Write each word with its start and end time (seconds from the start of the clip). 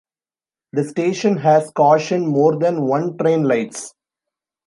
The 0.73 0.83
station 0.83 1.37
has 1.37 1.69
Caution 1.69 2.25
More 2.25 2.57
Than 2.57 2.87
One 2.87 3.19
Train 3.19 3.43
lights. 3.43 3.93